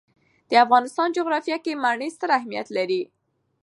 [0.49, 3.01] د افغانستان جغرافیه کې منی ستر اهمیت لري.